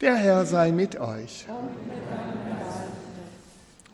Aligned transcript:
Der 0.00 0.14
Herr 0.14 0.46
sei 0.46 0.70
mit 0.70 1.00
euch. 1.00 1.44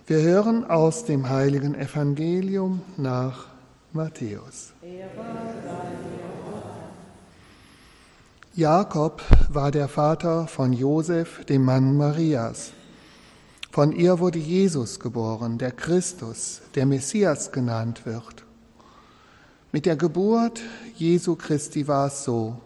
Wir 0.06 0.20
hören 0.20 0.68
aus 0.68 1.06
dem 1.06 1.30
heiligen 1.30 1.74
Evangelium 1.74 2.82
nach 2.98 3.46
Matthäus. 3.94 4.74
Jakob 8.54 9.22
war 9.48 9.70
der 9.70 9.88
Vater 9.88 10.46
von 10.46 10.74
Josef, 10.74 11.42
dem 11.46 11.64
Mann 11.64 11.96
Marias. 11.96 12.72
Von 13.70 13.92
ihr 13.92 14.18
wurde 14.18 14.38
Jesus 14.38 15.00
geboren, 15.00 15.56
der 15.56 15.72
Christus, 15.72 16.60
der 16.74 16.84
Messias 16.84 17.50
genannt 17.50 18.04
wird. 18.04 18.44
Mit 19.72 19.86
der 19.86 19.96
Geburt 19.96 20.60
Jesu 20.96 21.34
Christi 21.34 21.88
war 21.88 22.08
es 22.08 22.24
so. 22.24 22.58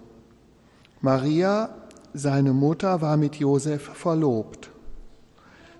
Maria 1.00 1.70
seine 2.18 2.52
Mutter 2.52 3.00
war 3.00 3.16
mit 3.16 3.36
Josef 3.36 3.82
verlobt. 3.94 4.70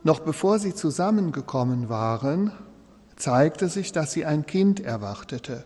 Noch 0.05 0.20
bevor 0.20 0.59
sie 0.60 0.74
zusammengekommen 0.74 1.88
waren, 1.88 2.52
zeigte 3.16 3.69
sich, 3.69 3.91
dass 3.91 4.12
sie 4.12 4.24
ein 4.24 4.46
Kind 4.46 4.79
erwartete 4.79 5.65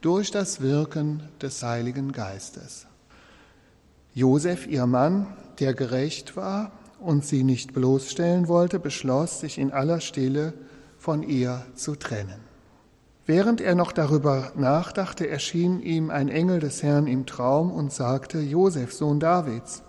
durch 0.00 0.30
das 0.30 0.60
Wirken 0.60 1.22
des 1.42 1.62
Heiligen 1.62 2.12
Geistes. 2.12 2.86
Josef, 4.14 4.66
ihr 4.66 4.86
Mann, 4.86 5.26
der 5.60 5.74
gerecht 5.74 6.36
war 6.36 6.72
und 6.98 7.24
sie 7.26 7.44
nicht 7.44 7.74
bloßstellen 7.74 8.48
wollte, 8.48 8.78
beschloss, 8.78 9.40
sich 9.40 9.58
in 9.58 9.70
aller 9.70 10.00
Stille 10.00 10.54
von 10.98 11.22
ihr 11.22 11.66
zu 11.74 11.94
trennen. 11.94 12.40
Während 13.26 13.60
er 13.60 13.74
noch 13.74 13.92
darüber 13.92 14.52
nachdachte, 14.54 15.28
erschien 15.28 15.82
ihm 15.82 16.08
ein 16.10 16.28
Engel 16.28 16.60
des 16.60 16.82
Herrn 16.82 17.06
im 17.06 17.26
Traum 17.26 17.70
und 17.70 17.92
sagte, 17.92 18.40
Josef, 18.40 18.94
Sohn 18.94 19.20
Davids, 19.20 19.82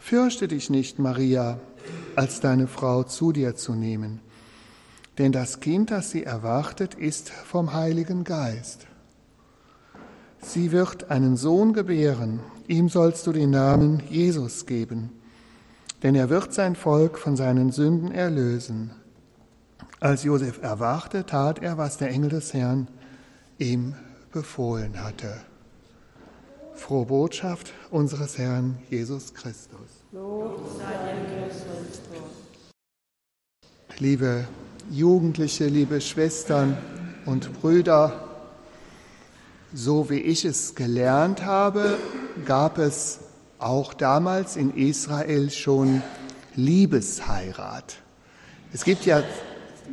Fürchte 0.00 0.48
dich 0.48 0.70
nicht, 0.70 0.98
Maria, 0.98 1.60
als 2.16 2.40
deine 2.40 2.66
Frau 2.66 3.04
zu 3.04 3.30
dir 3.30 3.54
zu 3.54 3.74
nehmen, 3.74 4.20
denn 5.18 5.30
das 5.30 5.60
Kind, 5.60 5.90
das 5.90 6.10
sie 6.10 6.24
erwartet, 6.24 6.94
ist 6.94 7.28
vom 7.28 7.74
Heiligen 7.74 8.24
Geist. 8.24 8.86
Sie 10.40 10.72
wird 10.72 11.10
einen 11.10 11.36
Sohn 11.36 11.74
gebären, 11.74 12.40
ihm 12.66 12.88
sollst 12.88 13.26
du 13.26 13.32
den 13.32 13.50
Namen 13.50 14.02
Jesus 14.08 14.66
geben, 14.66 15.10
denn 16.02 16.14
er 16.14 16.30
wird 16.30 16.54
sein 16.54 16.74
Volk 16.74 17.18
von 17.18 17.36
seinen 17.36 17.70
Sünden 17.70 18.10
erlösen. 18.10 18.92
Als 20.00 20.24
Josef 20.24 20.62
erwachte, 20.62 21.26
tat 21.26 21.62
er, 21.62 21.76
was 21.76 21.98
der 21.98 22.08
Engel 22.08 22.30
des 22.30 22.54
Herrn 22.54 22.88
ihm 23.58 23.94
befohlen 24.32 25.04
hatte. 25.04 25.49
Frohe 26.90 27.06
Botschaft 27.06 27.72
unseres 27.92 28.36
Herrn 28.36 28.76
Jesus 28.90 29.32
Christus. 29.32 29.78
Liebe 34.00 34.48
Jugendliche, 34.90 35.66
liebe 35.66 36.00
Schwestern 36.00 36.76
und 37.26 37.60
Brüder, 37.60 38.28
so 39.72 40.10
wie 40.10 40.18
ich 40.18 40.44
es 40.44 40.74
gelernt 40.74 41.44
habe, 41.44 41.96
gab 42.44 42.78
es 42.78 43.20
auch 43.60 43.94
damals 43.94 44.56
in 44.56 44.74
Israel 44.74 45.52
schon 45.52 46.02
Liebesheirat. 46.56 47.98
Es 48.72 48.82
gibt 48.82 49.06
ja 49.06 49.22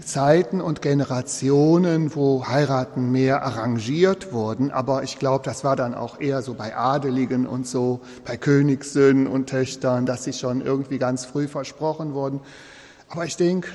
Zeiten 0.04 0.62
und 0.62 0.82
Generationen, 0.82 2.16
wo 2.16 2.48
Heiraten 2.48 3.12
mehr 3.12 3.44
arrangiert 3.44 4.32
wurden, 4.32 4.72
aber 4.72 5.04
ich 5.04 5.20
glaube, 5.20 5.44
das 5.44 5.64
war 5.64 5.76
dann 5.76 5.94
auch 5.94 6.20
eher 6.20 6.42
so 6.42 6.54
bei 6.54 6.76
Adeligen 6.76 7.48
und 7.48 7.68
so, 7.68 8.02
bei 8.26 8.38
Königssöhnen 8.38 9.28
und 9.28 9.50
Töchtern, 9.50 10.06
dass 10.06 10.24
sie 10.24 10.34
schon 10.34 10.62
irgendwie 10.62 10.98
ganz 10.98 11.26
früh 11.26 11.48
versprochen 11.48 12.14
wurden. 12.14 12.42
Aber 13.10 13.26
ich 13.26 13.38
denke, 13.38 13.70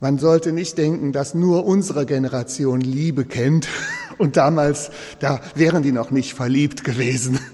man 0.00 0.18
sollte 0.18 0.52
nicht 0.52 0.76
denken, 0.76 1.12
dass 1.12 1.34
nur 1.34 1.64
unsere 1.64 2.04
Generation 2.04 2.80
Liebe 2.80 3.24
kennt 3.24 3.68
und 4.18 4.36
damals, 4.36 4.90
da 5.20 5.40
wären 5.54 5.82
die 5.82 5.92
noch 5.92 6.10
nicht 6.10 6.34
verliebt 6.34 6.84
gewesen. 6.84 7.38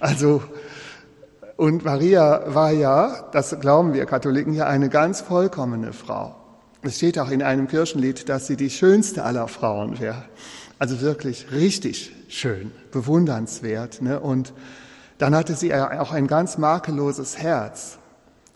Also, 0.00 0.42
und 1.56 1.84
Maria 1.84 2.54
war 2.54 2.70
ja, 2.70 3.28
das 3.32 3.58
glauben 3.58 3.92
wir 3.94 4.06
Katholiken 4.06 4.54
ja, 4.54 4.66
eine 4.66 4.88
ganz 4.88 5.20
vollkommene 5.20 5.92
Frau. 5.92 6.36
Es 6.88 6.96
steht 6.96 7.18
auch 7.18 7.28
in 7.28 7.42
einem 7.42 7.68
Kirchenlied, 7.68 8.30
dass 8.30 8.46
sie 8.46 8.56
die 8.56 8.70
schönste 8.70 9.22
aller 9.22 9.46
Frauen 9.46 10.00
wäre. 10.00 10.24
Also 10.78 11.02
wirklich 11.02 11.52
richtig 11.52 12.14
schön, 12.28 12.70
bewundernswert. 12.92 14.00
Ne? 14.00 14.18
Und 14.18 14.54
dann 15.18 15.34
hatte 15.34 15.54
sie 15.54 15.74
auch 15.74 16.12
ein 16.12 16.26
ganz 16.26 16.56
makelloses 16.56 17.36
Herz. 17.36 17.98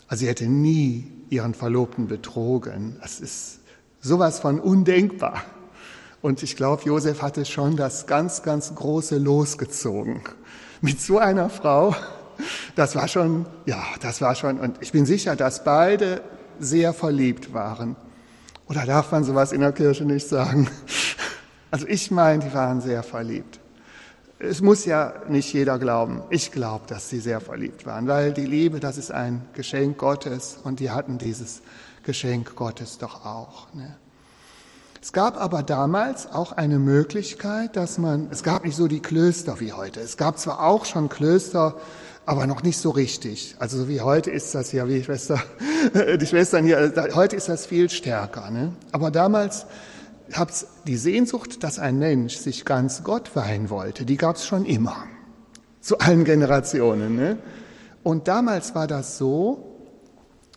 Also 0.07 0.21
sie 0.21 0.29
hätte 0.29 0.47
nie 0.47 1.11
ihren 1.29 1.53
Verlobten 1.53 2.07
betrogen. 2.07 2.97
Das 3.03 3.19
ist 3.19 3.59
sowas 4.01 4.39
von 4.39 4.59
undenkbar. 4.59 5.43
Und 6.23 6.41
ich 6.41 6.55
glaube, 6.55 6.81
Josef 6.85 7.21
hatte 7.21 7.45
schon 7.45 7.75
das 7.75 8.07
ganz, 8.07 8.41
ganz 8.41 8.73
große 8.73 9.19
losgezogen. 9.19 10.21
Mit 10.81 10.99
so 10.99 11.19
einer 11.19 11.51
Frau, 11.51 11.95
das 12.75 12.95
war 12.95 13.07
schon, 13.07 13.45
ja, 13.67 13.83
das 14.01 14.21
war 14.21 14.33
schon, 14.33 14.59
und 14.59 14.77
ich 14.81 14.91
bin 14.91 15.05
sicher, 15.05 15.35
dass 15.35 15.63
beide 15.63 16.21
sehr 16.59 16.93
verliebt 16.93 17.53
waren. 17.53 17.95
Oder 18.73 18.87
darf 18.87 19.11
man 19.11 19.23
sowas 19.23 19.51
in 19.51 19.61
der 19.61 19.71
Kirche 19.71 20.03
nicht 20.03 20.27
sagen? 20.27 20.67
Also 21.69 21.85
ich 21.87 22.09
meine, 22.09 22.43
die 22.43 22.53
waren 22.55 22.81
sehr 22.81 23.03
verliebt. 23.03 23.59
Es 24.39 24.61
muss 24.61 24.85
ja 24.85 25.13
nicht 25.29 25.53
jeder 25.53 25.77
glauben. 25.77 26.23
Ich 26.31 26.51
glaube, 26.51 26.85
dass 26.87 27.07
sie 27.07 27.19
sehr 27.19 27.39
verliebt 27.39 27.85
waren, 27.85 28.07
weil 28.07 28.33
die 28.33 28.47
Liebe, 28.47 28.79
das 28.79 28.97
ist 28.97 29.11
ein 29.11 29.43
Geschenk 29.53 29.99
Gottes 29.99 30.57
und 30.63 30.79
die 30.79 30.89
hatten 30.89 31.19
dieses 31.19 31.61
Geschenk 32.01 32.55
Gottes 32.55 32.97
doch 32.97 33.25
auch. 33.25 33.71
Ne? 33.75 33.95
Es 35.03 35.13
gab 35.13 35.39
aber 35.39 35.61
damals 35.61 36.31
auch 36.31 36.51
eine 36.51 36.79
Möglichkeit, 36.79 37.75
dass 37.75 37.99
man, 37.99 38.27
es 38.31 38.41
gab 38.41 38.65
nicht 38.65 38.75
so 38.75 38.87
die 38.87 39.01
Klöster 39.01 39.59
wie 39.59 39.73
heute. 39.73 39.99
Es 39.99 40.17
gab 40.17 40.39
zwar 40.39 40.63
auch 40.63 40.85
schon 40.85 41.09
Klöster, 41.09 41.75
aber 42.25 42.47
noch 42.47 42.63
nicht 42.63 42.77
so 42.77 42.89
richtig. 42.89 43.55
Also 43.59 43.77
so 43.77 43.89
wie 43.89 44.01
heute 44.01 44.31
ist 44.31 44.55
das 44.55 44.71
ja, 44.71 44.87
wie 44.87 44.95
die, 44.95 45.03
Schwester, 45.03 45.41
die 46.19 46.25
Schwestern 46.25 46.65
hier, 46.65 46.93
heute 47.13 47.35
ist 47.35 47.49
das 47.49 47.65
viel 47.65 47.89
stärker. 47.89 48.49
Ne? 48.49 48.73
Aber 48.91 49.11
damals 49.11 49.65
hab's 50.31 50.67
die 50.87 50.97
Sehnsucht, 50.97 51.63
dass 51.63 51.79
ein 51.79 51.99
Mensch 51.99 52.37
sich 52.37 52.65
ganz 52.65 53.03
Gott 53.03 53.35
weihen 53.35 53.69
wollte, 53.69 54.05
die 54.05 54.17
gab's 54.17 54.45
schon 54.45 54.65
immer. 54.65 55.03
Zu 55.81 55.99
allen 55.99 56.23
Generationen. 56.23 57.15
Ne? 57.15 57.37
Und 58.03 58.27
damals 58.27 58.73
war 58.73 58.87
das 58.87 59.17
so, 59.17 59.69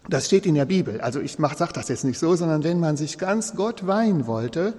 das 0.09 0.27
steht 0.27 0.47
in 0.47 0.55
der 0.55 0.67
Bibel, 0.67 1.01
also 1.01 1.21
ich 1.21 1.33
sage 1.33 1.73
das 1.73 1.89
jetzt 1.89 2.05
nicht 2.05 2.19
so, 2.19 2.37
sondern 2.37 2.63
wenn 2.63 2.79
man 2.79 2.97
sich 2.97 3.19
ganz 3.19 3.57
Gott 3.57 3.89
weihen 3.89 4.29
wollte, 4.29 4.75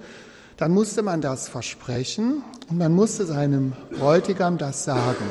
dann 0.56 0.72
musste 0.72 1.02
man 1.02 1.20
das 1.20 1.48
versprechen 1.48 2.42
und 2.70 2.78
man 2.78 2.92
musste 2.92 3.26
seinem 3.26 3.74
Bräutigam 3.90 4.56
das 4.56 4.84
sagen. 4.84 5.24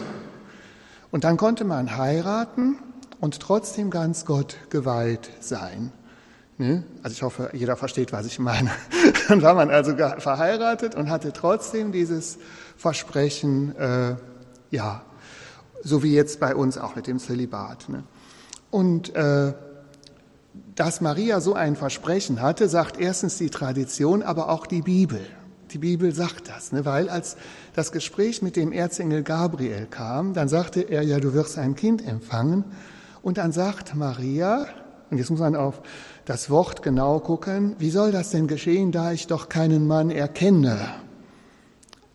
Und 1.11 1.23
dann 1.23 1.37
konnte 1.37 1.63
man 1.63 1.97
heiraten 1.97 2.77
und 3.19 3.39
trotzdem 3.39 3.89
ganz 3.89 4.25
Gott 4.25 4.57
geweiht 4.69 5.29
sein. 5.39 5.91
Ne? 6.57 6.83
Also 7.03 7.13
ich 7.13 7.21
hoffe, 7.21 7.51
jeder 7.53 7.75
versteht, 7.75 8.11
was 8.11 8.25
ich 8.25 8.39
meine. 8.39 8.71
Dann 9.27 9.41
war 9.43 9.53
man 9.53 9.69
also 9.69 9.95
verheiratet 9.95 10.95
und 10.95 11.09
hatte 11.09 11.31
trotzdem 11.31 11.91
dieses 11.91 12.39
Versprechen, 12.77 13.75
äh, 13.75 14.15
ja, 14.71 15.03
so 15.83 16.01
wie 16.01 16.13
jetzt 16.13 16.39
bei 16.39 16.55
uns 16.55 16.79
auch 16.79 16.95
mit 16.95 17.05
dem 17.05 17.19
Zölibat. 17.19 17.89
Ne? 17.89 18.03
Und 18.71 19.15
äh, 19.15 19.53
dass 20.75 21.01
Maria 21.01 21.39
so 21.41 21.53
ein 21.53 21.75
Versprechen 21.75 22.41
hatte, 22.41 22.67
sagt 22.69 22.99
erstens 22.99 23.37
die 23.37 23.51
Tradition, 23.51 24.23
aber 24.23 24.49
auch 24.49 24.65
die 24.65 24.81
Bibel. 24.81 25.21
Die 25.71 25.77
Bibel 25.77 26.13
sagt 26.13 26.49
das, 26.49 26.71
ne? 26.71 26.85
weil 26.85 27.09
als 27.09 27.37
das 27.73 27.91
Gespräch 27.91 28.41
mit 28.41 28.55
dem 28.55 28.71
Erzengel 28.71 29.23
Gabriel 29.23 29.85
kam, 29.89 30.33
dann 30.33 30.47
sagte 30.47 30.81
er, 30.81 31.03
ja, 31.03 31.19
du 31.19 31.33
wirst 31.33 31.57
ein 31.57 31.75
Kind 31.75 32.05
empfangen. 32.07 32.63
Und 33.21 33.37
dann 33.37 33.51
sagt 33.51 33.95
Maria, 33.95 34.67
und 35.09 35.17
jetzt 35.17 35.29
muss 35.29 35.39
man 35.39 35.55
auf 35.55 35.81
das 36.25 36.49
Wort 36.49 36.81
genau 36.83 37.19
gucken, 37.19 37.75
wie 37.79 37.89
soll 37.89 38.11
das 38.11 38.31
denn 38.31 38.47
geschehen, 38.47 38.91
da 38.91 39.11
ich 39.11 39.27
doch 39.27 39.49
keinen 39.49 39.87
Mann 39.87 40.11
erkenne? 40.11 40.77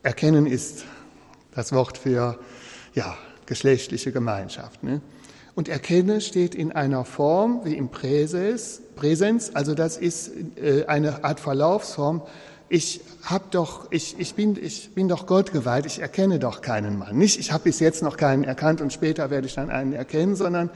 Erkennen 0.02 0.46
ist 0.46 0.84
das 1.54 1.72
Wort 1.72 1.98
für, 1.98 2.38
ja, 2.94 3.16
geschlechtliche 3.46 4.12
Gemeinschaft. 4.12 4.82
Ne? 4.82 5.00
Und 5.54 5.68
erkenne 5.68 6.20
steht 6.20 6.54
in 6.54 6.72
einer 6.72 7.04
Form 7.04 7.60
wie 7.64 7.76
im 7.76 7.90
Präsens, 7.90 8.80
Präsens 8.96 9.54
also 9.54 9.74
das 9.74 9.96
ist 9.96 10.32
äh, 10.56 10.86
eine 10.86 11.24
Art 11.24 11.40
Verlaufsform, 11.40 12.22
ich 12.72 13.02
hab 13.22 13.50
doch, 13.50 13.88
ich, 13.90 14.18
ich, 14.18 14.34
bin, 14.34 14.58
ich 14.58 14.94
bin 14.94 15.06
doch 15.06 15.26
Gott 15.26 15.52
geweiht, 15.52 15.84
ich 15.84 15.98
erkenne 15.98 16.38
doch 16.38 16.62
keinen 16.62 16.96
Mann. 16.96 17.18
Nicht, 17.18 17.38
ich 17.38 17.52
habe 17.52 17.64
bis 17.64 17.80
jetzt 17.80 18.02
noch 18.02 18.16
keinen 18.16 18.44
erkannt 18.44 18.80
und 18.80 18.94
später 18.94 19.28
werde 19.28 19.46
ich 19.46 19.54
dann 19.54 19.68
einen 19.68 19.92
erkennen, 19.92 20.36
sondern 20.36 20.70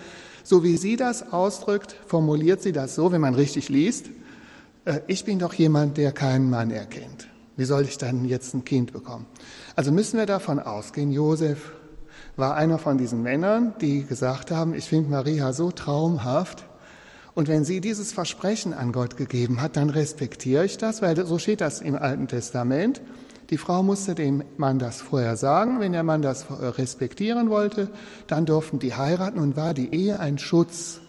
so 0.44 0.62
wie 0.62 0.76
sie 0.76 0.96
das 0.96 1.32
ausdrückt, 1.32 1.96
formuliert 2.06 2.60
sie 2.60 2.72
das 2.72 2.94
so, 2.96 3.12
wenn 3.12 3.22
man 3.22 3.34
richtig 3.34 3.70
liest, 3.70 4.10
äh, 4.84 5.00
ich 5.06 5.24
bin 5.24 5.38
doch 5.38 5.54
jemand, 5.54 5.96
der 5.96 6.12
keinen 6.12 6.50
Mann 6.50 6.70
erkennt. 6.70 7.28
Wie 7.56 7.64
soll 7.64 7.84
ich 7.84 7.96
dann 7.96 8.26
jetzt 8.26 8.52
ein 8.52 8.66
Kind 8.66 8.92
bekommen? 8.92 9.24
Also 9.74 9.90
müssen 9.90 10.18
wir 10.18 10.26
davon 10.26 10.58
ausgehen, 10.58 11.10
Josef 11.12 11.72
war 12.36 12.56
einer 12.56 12.78
von 12.78 12.98
diesen 12.98 13.22
Männern, 13.22 13.72
die 13.80 14.04
gesagt 14.04 14.50
haben, 14.50 14.74
ich 14.74 14.84
finde 14.84 15.08
Maria 15.08 15.54
so 15.54 15.70
traumhaft. 15.70 16.66
Und 17.36 17.48
wenn 17.48 17.66
sie 17.66 17.82
dieses 17.82 18.14
Versprechen 18.14 18.72
an 18.72 18.92
Gott 18.92 19.18
gegeben 19.18 19.60
hat, 19.60 19.76
dann 19.76 19.90
respektiere 19.90 20.64
ich 20.64 20.78
das, 20.78 21.02
weil 21.02 21.26
so 21.26 21.38
steht 21.38 21.60
das 21.60 21.82
im 21.82 21.94
Alten 21.94 22.28
Testament. 22.28 23.02
Die 23.50 23.58
Frau 23.58 23.82
musste 23.82 24.14
dem 24.14 24.42
Mann 24.56 24.78
das 24.78 25.02
vorher 25.02 25.36
sagen. 25.36 25.78
Wenn 25.78 25.92
der 25.92 26.02
Mann 26.02 26.22
das 26.22 26.46
respektieren 26.50 27.50
wollte, 27.50 27.90
dann 28.26 28.46
durften 28.46 28.78
die 28.78 28.94
heiraten 28.94 29.38
und 29.38 29.54
war 29.54 29.74
die 29.74 29.94
Ehe 29.94 30.18
ein 30.18 30.38
Schutz 30.38 31.00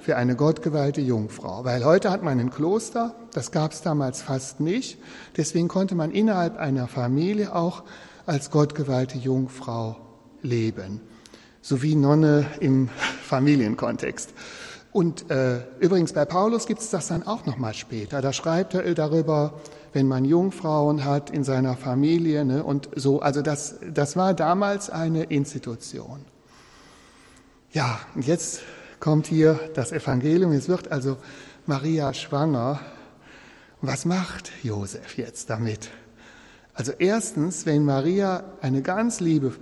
für 0.00 0.16
eine 0.16 0.34
gottgeweihte 0.34 1.02
Jungfrau. 1.02 1.66
Weil 1.66 1.84
heute 1.84 2.10
hat 2.10 2.22
man 2.22 2.40
ein 2.40 2.50
Kloster, 2.50 3.14
das 3.34 3.52
gab 3.52 3.72
es 3.72 3.82
damals 3.82 4.22
fast 4.22 4.60
nicht. 4.60 4.98
Deswegen 5.36 5.68
konnte 5.68 5.94
man 5.94 6.10
innerhalb 6.10 6.56
einer 6.56 6.88
Familie 6.88 7.54
auch 7.54 7.84
als 8.24 8.50
gottgeweihte 8.50 9.18
Jungfrau 9.18 9.96
leben, 10.40 11.02
sowie 11.60 11.96
Nonne 11.96 12.46
im 12.60 12.88
Familienkontext. 13.24 14.32
Und 14.96 15.30
äh, 15.30 15.58
übrigens 15.78 16.14
bei 16.14 16.24
Paulus 16.24 16.66
gibt 16.66 16.80
es 16.80 16.88
das 16.88 17.08
dann 17.08 17.22
auch 17.22 17.44
noch 17.44 17.58
mal 17.58 17.74
später. 17.74 18.22
Da 18.22 18.32
schreibt 18.32 18.72
er 18.72 18.94
darüber, 18.94 19.52
wenn 19.92 20.08
man 20.08 20.24
Jungfrauen 20.24 21.04
hat 21.04 21.28
in 21.28 21.44
seiner 21.44 21.76
Familie 21.76 22.46
ne, 22.46 22.64
und 22.64 22.88
so. 22.96 23.20
Also 23.20 23.42
das, 23.42 23.74
das 23.92 24.16
war 24.16 24.32
damals 24.32 24.88
eine 24.88 25.24
Institution. 25.24 26.24
Ja, 27.72 28.00
und 28.14 28.26
jetzt 28.26 28.62
kommt 28.98 29.26
hier 29.26 29.60
das 29.74 29.92
Evangelium. 29.92 30.52
Es 30.52 30.66
wird 30.66 30.90
also 30.90 31.18
Maria 31.66 32.14
schwanger. 32.14 32.80
Was 33.82 34.06
macht 34.06 34.50
Josef 34.62 35.18
jetzt 35.18 35.50
damit? 35.50 35.90
Also 36.72 36.92
erstens, 36.98 37.66
wenn 37.66 37.84
Maria 37.84 38.44
eine 38.62 38.80
ganz 38.80 39.20
liebe 39.20 39.52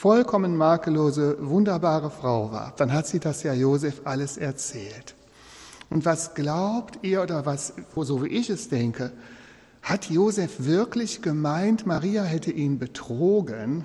vollkommen 0.00 0.56
makellose, 0.56 1.36
wunderbare 1.40 2.10
Frau 2.10 2.50
war, 2.50 2.72
dann 2.78 2.90
hat 2.90 3.06
sie 3.06 3.20
das 3.20 3.42
ja 3.42 3.52
Josef 3.52 4.00
alles 4.04 4.38
erzählt. 4.38 5.14
Und 5.90 6.06
was 6.06 6.32
glaubt 6.32 7.00
ihr 7.02 7.22
oder 7.22 7.44
was, 7.44 7.74
so 7.94 8.24
wie 8.24 8.28
ich 8.28 8.48
es 8.48 8.70
denke, 8.70 9.12
hat 9.82 10.06
Josef 10.06 10.64
wirklich 10.64 11.20
gemeint, 11.20 11.84
Maria 11.84 12.22
hätte 12.22 12.50
ihn 12.50 12.78
betrogen? 12.78 13.84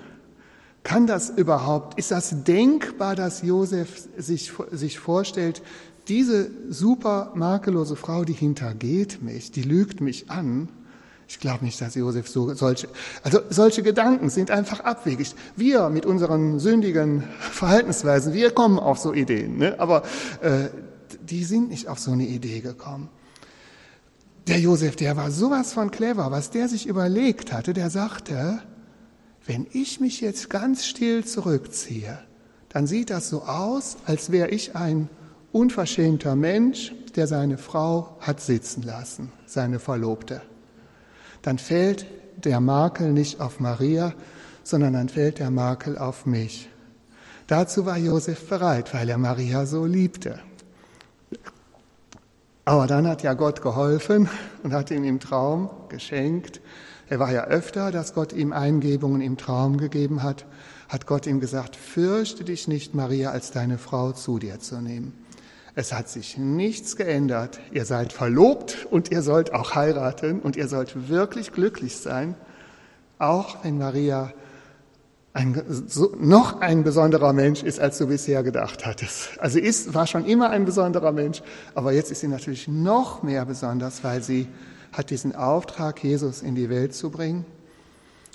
Kann 0.83 1.05
das 1.05 1.31
überhaupt, 1.31 1.99
ist 1.99 2.11
das 2.11 2.45
denkbar, 2.45 3.17
dass 3.17 3.41
Josef 3.41 4.07
sich, 4.15 4.53
sich 4.71 4.99
vorstellt, 4.99 5.61
diese 6.07 6.49
super 6.69 7.33
makellose 7.35 7.97
Frau, 7.97 8.23
die 8.23 8.31
hintergeht 8.31 9.21
mich, 9.21 9.51
die 9.51 9.63
lügt 9.63 9.99
mich 9.99 10.29
an? 10.29 10.69
Ich 11.27 11.39
glaube 11.39 11.65
nicht, 11.65 11.81
dass 11.81 11.95
Josef 11.95 12.27
so 12.27 12.53
solche, 12.53 12.87
also 13.23 13.39
solche 13.49 13.81
Gedanken 13.81 14.29
sind 14.29 14.51
einfach 14.51 14.81
abwegig. 14.81 15.33
Wir 15.55 15.89
mit 15.89 16.05
unseren 16.05 16.59
sündigen 16.59 17.23
Verhaltensweisen, 17.39 18.33
wir 18.33 18.51
kommen 18.51 18.77
auf 18.77 18.99
so 18.99 19.13
Ideen, 19.13 19.57
ne? 19.57 19.79
aber 19.79 20.03
äh, 20.41 20.69
die 21.27 21.43
sind 21.43 21.69
nicht 21.69 21.87
auf 21.87 21.99
so 21.99 22.11
eine 22.11 22.25
Idee 22.25 22.59
gekommen. 22.59 23.09
Der 24.47 24.59
Josef, 24.59 24.95
der 24.95 25.17
war 25.17 25.31
sowas 25.31 25.73
von 25.73 25.89
clever, 25.89 26.29
was 26.29 26.51
der 26.51 26.69
sich 26.69 26.85
überlegt 26.85 27.51
hatte, 27.51 27.73
der 27.73 27.89
sagte, 27.89 28.59
wenn 29.47 29.65
ich 29.71 29.99
mich 29.99 30.21
jetzt 30.21 30.51
ganz 30.51 30.85
still 30.85 31.25
zurückziehe, 31.25 32.19
dann 32.69 32.85
sieht 32.85 33.09
das 33.09 33.29
so 33.29 33.43
aus, 33.43 33.97
als 34.05 34.31
wäre 34.31 34.49
ich 34.49 34.75
ein 34.75 35.09
unverschämter 35.51 36.35
Mensch, 36.35 36.93
der 37.15 37.25
seine 37.25 37.57
Frau 37.57 38.17
hat 38.19 38.41
sitzen 38.41 38.83
lassen, 38.83 39.31
seine 39.47 39.79
Verlobte 39.79 40.41
dann 41.45 41.59
fällt 41.59 42.07
der 42.37 42.59
Makel 42.59 43.11
nicht 43.11 43.39
auf 43.39 43.59
Maria, 43.59 44.13
sondern 44.63 44.93
dann 44.93 45.09
fällt 45.09 45.37
der 45.37 45.51
Makel 45.51 45.95
auf 45.95 46.25
mich. 46.25 46.69
Dazu 47.45 47.85
war 47.85 47.97
Josef 47.97 48.49
bereit, 48.49 48.95
weil 48.95 49.07
er 49.09 49.19
Maria 49.19 49.67
so 49.67 49.85
liebte. 49.85 50.39
Aber 52.65 52.87
dann 52.87 53.07
hat 53.07 53.21
ja 53.21 53.35
Gott 53.35 53.61
geholfen 53.61 54.27
und 54.63 54.73
hat 54.73 54.89
ihm 54.89 55.03
im 55.03 55.19
Traum 55.19 55.69
geschenkt. 55.89 56.61
Er 57.09 57.19
war 57.19 57.31
ja 57.31 57.43
öfter, 57.43 57.91
dass 57.91 58.15
Gott 58.15 58.33
ihm 58.33 58.51
Eingebungen 58.51 59.21
im 59.21 59.37
Traum 59.37 59.77
gegeben 59.77 60.23
hat, 60.23 60.47
hat 60.89 61.05
Gott 61.05 61.27
ihm 61.27 61.39
gesagt, 61.39 61.75
fürchte 61.75 62.43
dich 62.43 62.67
nicht, 62.67 62.95
Maria 62.95 63.29
als 63.29 63.51
deine 63.51 63.77
Frau 63.77 64.13
zu 64.13 64.39
dir 64.39 64.59
zu 64.59 64.81
nehmen. 64.81 65.13
Es 65.75 65.91
hat 65.91 66.07
sich 66.07 66.37
nichts 66.37 66.95
geändert. 66.95 67.59
Ihr 67.71 67.85
seid 67.85 68.13
verlobt 68.13 68.87
und 68.89 69.11
ihr 69.11 69.21
sollt 69.21 69.53
auch 69.53 69.75
heiraten 69.75 70.39
und 70.39 70.55
ihr 70.55 70.69
sollt 70.69 71.09
wirklich 71.09 71.51
glücklich 71.51 71.97
sein, 71.97 72.35
auch 73.19 73.63
wenn 73.63 73.77
Maria 73.77 74.31
ein, 75.33 75.61
so, 75.67 76.15
noch 76.17 76.61
ein 76.61 76.85
besonderer 76.85 77.33
Mensch 77.33 77.61
ist, 77.61 77.81
als 77.81 77.97
du 77.97 78.07
bisher 78.07 78.41
gedacht 78.41 78.85
hattest. 78.85 79.37
Also 79.39 79.59
ist, 79.59 79.93
war 79.93 80.07
schon 80.07 80.23
immer 80.23 80.49
ein 80.49 80.63
besonderer 80.63 81.11
Mensch, 81.11 81.43
aber 81.73 81.91
jetzt 81.91 82.09
ist 82.09 82.21
sie 82.21 82.29
natürlich 82.29 82.69
noch 82.69 83.21
mehr 83.21 83.45
besonders, 83.45 84.01
weil 84.05 84.23
sie 84.23 84.47
hat 84.93 85.09
diesen 85.09 85.35
Auftrag, 85.35 86.01
Jesus 86.01 86.41
in 86.41 86.55
die 86.55 86.69
Welt 86.69 86.95
zu 86.95 87.09
bringen. 87.09 87.43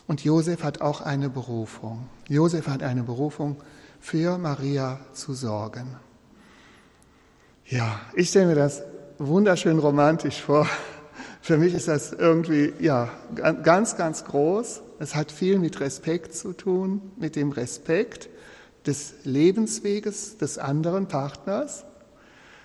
Und 0.06 0.24
Josef 0.24 0.62
hat 0.62 0.82
auch 0.82 1.00
eine 1.00 1.30
Berufung. 1.30 2.06
Josef 2.28 2.68
hat 2.68 2.82
eine 2.82 3.02
Berufung, 3.02 3.56
für 3.98 4.36
Maria 4.36 5.00
zu 5.14 5.32
sorgen. 5.32 5.96
Ja, 7.70 8.00
ich 8.14 8.30
stelle 8.30 8.46
mir 8.46 8.56
das 8.56 8.82
wunderschön 9.18 9.78
romantisch 9.78 10.42
vor. 10.42 10.66
Für 11.40 11.56
mich 11.56 11.72
ist 11.72 11.86
das 11.86 12.12
irgendwie, 12.12 12.72
ja, 12.80 13.10
ganz, 13.62 13.96
ganz 13.96 14.24
groß. 14.24 14.82
Es 14.98 15.14
hat 15.14 15.30
viel 15.30 15.60
mit 15.60 15.78
Respekt 15.78 16.34
zu 16.34 16.52
tun, 16.52 17.12
mit 17.16 17.36
dem 17.36 17.52
Respekt 17.52 18.28
des 18.86 19.14
Lebensweges 19.22 20.36
des 20.36 20.58
anderen 20.58 21.06
Partners, 21.06 21.84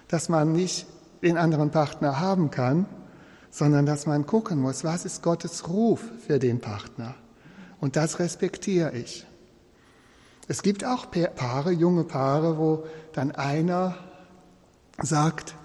dass 0.08 0.28
man 0.28 0.54
nicht 0.54 0.88
den 1.22 1.38
anderen 1.38 1.70
Partner 1.70 2.20
haben 2.20 2.50
kann, 2.50 2.88
sondern 3.52 3.86
dass 3.86 4.08
man 4.08 4.26
gucken 4.26 4.60
muss, 4.60 4.84
was 4.84 5.06
ist 5.06 5.22
Gottes 5.22 5.68
Ruf 5.68 6.02
für 6.26 6.40
den 6.40 6.62
Partner. 6.62 7.14
Und 7.80 7.96
das 7.96 8.18
respektiere 8.18 8.92
ich. 8.94 9.28
Es 10.48 10.64
gibt 10.64 10.84
auch 10.84 11.06
Paare, 11.12 11.70
junge 11.70 12.06
Paare, 12.06 12.58
wo 12.58 12.86
dann 13.14 13.30
einer 13.30 13.96
sagt, 15.02 15.56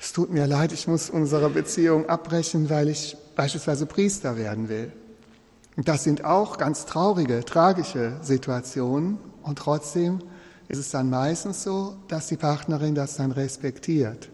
es 0.00 0.12
tut 0.12 0.30
mir 0.30 0.46
leid, 0.46 0.72
ich 0.72 0.86
muss 0.86 1.10
unsere 1.10 1.50
Beziehung 1.50 2.08
abbrechen, 2.08 2.68
weil 2.70 2.88
ich 2.88 3.16
beispielsweise 3.36 3.86
Priester 3.86 4.36
werden 4.36 4.68
will. 4.68 4.92
Und 5.76 5.88
das 5.88 6.04
sind 6.04 6.24
auch 6.24 6.58
ganz 6.58 6.86
traurige, 6.86 7.44
tragische 7.44 8.18
Situationen. 8.22 9.18
Und 9.42 9.58
trotzdem 9.58 10.20
ist 10.68 10.78
es 10.78 10.90
dann 10.90 11.10
meistens 11.10 11.62
so, 11.62 11.96
dass 12.08 12.28
die 12.28 12.36
Partnerin 12.36 12.94
das 12.94 13.16
dann 13.16 13.32
respektiert. 13.32 14.28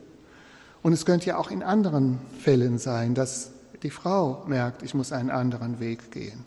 Und 0.82 0.92
es 0.92 1.04
könnte 1.04 1.26
ja 1.26 1.36
auch 1.36 1.50
in 1.50 1.62
anderen 1.62 2.18
Fällen 2.42 2.78
sein, 2.78 3.14
dass 3.14 3.50
die 3.82 3.90
Frau 3.90 4.44
merkt, 4.46 4.82
ich 4.82 4.94
muss 4.94 5.12
einen 5.12 5.30
anderen 5.30 5.80
Weg 5.80 6.10
gehen. 6.10 6.44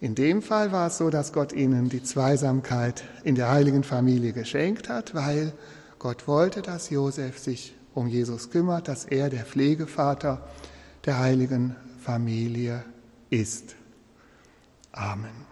In 0.00 0.14
dem 0.14 0.42
Fall 0.42 0.72
war 0.72 0.88
es 0.88 0.98
so, 0.98 1.10
dass 1.10 1.32
Gott 1.32 1.52
ihnen 1.52 1.88
die 1.88 2.02
Zweisamkeit 2.02 3.04
in 3.22 3.36
der 3.36 3.50
heiligen 3.50 3.84
Familie 3.84 4.32
geschenkt 4.32 4.88
hat, 4.88 5.14
weil 5.14 5.52
Gott 6.02 6.26
wollte, 6.26 6.62
dass 6.62 6.90
Josef 6.90 7.38
sich 7.38 7.76
um 7.94 8.08
Jesus 8.08 8.50
kümmert, 8.50 8.88
dass 8.88 9.04
er 9.04 9.30
der 9.30 9.44
Pflegevater 9.44 10.48
der 11.04 11.20
heiligen 11.20 11.76
Familie 12.00 12.84
ist. 13.30 13.76
Amen. 14.90 15.51